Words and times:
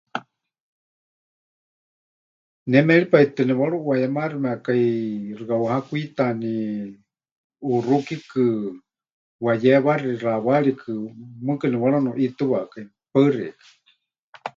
Ne 2.69 2.77
méripai 2.87 3.25
tɨ 3.35 3.41
nepɨwaruʼuayemaximekai, 3.47 4.85
xɨka 5.37 5.55
ʼuhakwitani 5.61 6.53
ʼuxukikɨ, 7.67 8.43
hayéwaxi 9.43 10.11
xawaarikɨ, 10.21 10.91
mɨɨkɨ 11.45 11.65
nepɨwaranuʼitɨwakai. 11.69 12.85
Paɨ 13.11 13.27
xeikɨ́a. 13.35 13.67